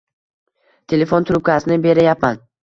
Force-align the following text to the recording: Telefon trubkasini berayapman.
Telefon 0.93 1.27
trubkasini 1.31 1.79
berayapman. 1.85 2.43